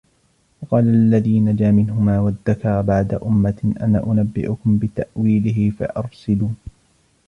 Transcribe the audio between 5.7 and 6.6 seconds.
فَأَرْسِلُونِ